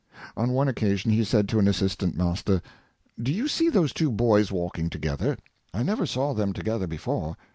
[0.35, 2.63] On one occasion, he said to an assistant master:
[3.21, 5.37] "Do you see those two boys walking together?
[5.75, 7.35] I never saw them together before.